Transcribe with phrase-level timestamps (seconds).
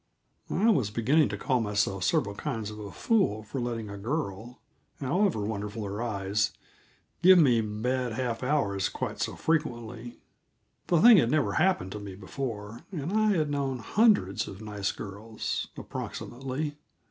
[0.49, 4.59] I was beginning to call myself several kinds of a fool for letting a girl
[4.99, 6.53] however wonderful her eyes
[7.21, 10.17] give me bad half hours quite so frequently;
[10.87, 14.91] the thing had never happened to me before, and I had known hundreds of nice
[14.91, 16.77] girls approximately.